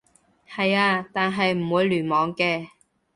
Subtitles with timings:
[0.49, 2.69] 係啊，但係唔會聯網嘅